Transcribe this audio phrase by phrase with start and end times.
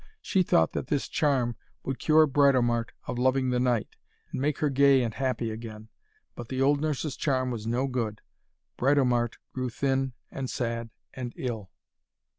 [0.23, 3.97] She thought that this charm would cure Britomart of loving the knight,
[4.31, 5.89] and make her gay and happy again.
[6.33, 8.21] But the old nurse's charm was no good.
[8.79, 11.69] Britomart grew thin and sad and ill.